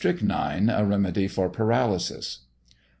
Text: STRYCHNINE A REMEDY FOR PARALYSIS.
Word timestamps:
STRYCHNINE 0.03 0.71
A 0.75 0.83
REMEDY 0.83 1.27
FOR 1.27 1.47
PARALYSIS. 1.47 2.39